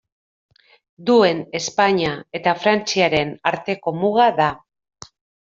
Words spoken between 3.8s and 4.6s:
muga da.